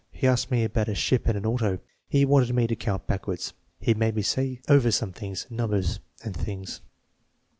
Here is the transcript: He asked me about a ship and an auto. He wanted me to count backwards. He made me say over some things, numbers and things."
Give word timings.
He 0.11 0.25
asked 0.25 0.49
me 0.49 0.63
about 0.63 0.89
a 0.89 0.95
ship 0.95 1.27
and 1.27 1.37
an 1.37 1.45
auto. 1.45 1.77
He 2.09 2.25
wanted 2.25 2.55
me 2.55 2.65
to 2.65 2.75
count 2.75 3.05
backwards. 3.05 3.53
He 3.79 3.93
made 3.93 4.15
me 4.15 4.23
say 4.23 4.59
over 4.67 4.89
some 4.89 5.11
things, 5.13 5.45
numbers 5.51 5.99
and 6.23 6.35
things." 6.35 6.81